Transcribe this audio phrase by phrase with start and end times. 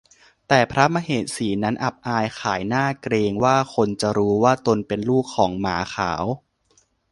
[0.47, 6.23] แต่พระมเหสีนั้นอับอายขายหน้าเกรงว่าคนจะรู้ว่าตนเป็นลูกของหมาขาว